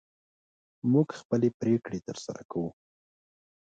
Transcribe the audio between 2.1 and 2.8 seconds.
سره کوو.